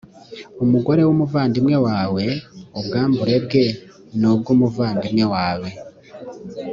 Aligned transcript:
umugore 0.63 1.01
w 1.07 1.09
umuvandimwe 1.15 1.75
wawe 1.87 2.25
b 2.35 2.75
ubwambure 2.79 3.35
bwe 3.45 3.65
ni 4.19 4.25
ubw 4.31 4.45
umuvandimwe 4.55 5.25
wawe 5.33 5.69